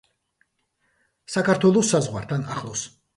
საქართველოს 1.33 1.91
საზღვართან 1.93 2.47
ახლოს. 2.57 2.87